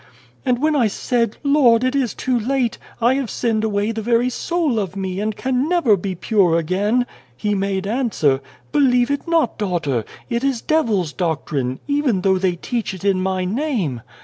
[0.47, 2.79] "And when I said,' Lord, it is too late!
[2.99, 7.05] I have sinned away the very soul of me, and can never be pure again/
[7.37, 8.41] He made answer,
[8.71, 10.03] 1 Believe it not, daughter.
[10.27, 14.01] It is devils' doc trine, even though they teach it in My name.